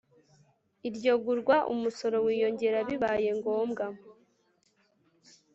[0.87, 3.85] Iryo gurwa umusoro wiyongera bibaye ngombwa